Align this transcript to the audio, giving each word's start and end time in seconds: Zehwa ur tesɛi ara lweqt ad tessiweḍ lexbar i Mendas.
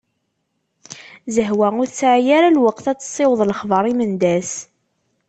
Zehwa 1.35 1.67
ur 1.81 1.87
tesɛi 1.89 2.31
ara 2.37 2.55
lweqt 2.57 2.85
ad 2.91 2.99
tessiweḍ 2.99 3.41
lexbar 3.49 3.85
i 3.91 3.93
Mendas. 3.99 4.51